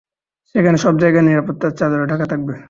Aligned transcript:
সেখানে 0.55 0.77
সবজায়গা 0.77 1.21
নিরাপত্তার 1.21 1.71
চাদরে 1.79 2.05
ঢাকা 2.07 2.25
থাকবে। 2.25 2.53